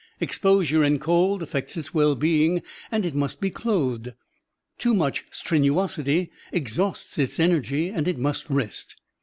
Exposure 0.19 0.83
in 0.83 0.97
cold 0.97 1.43
affects 1.43 1.77
its 1.77 1.93
well 1.93 2.15
being 2.15 2.63
and 2.91 3.05
it 3.05 3.13
must 3.13 3.39
be 3.39 3.51
clothed. 3.51 4.13
Too 4.79 4.95
much 4.95 5.25
strenuosity 5.29 6.31
exhausts 6.51 7.19
its 7.19 7.39
energy 7.39 7.89
and 7.89 8.07
it 8.07 8.17
must 8.17 8.49
rest. 8.49 8.95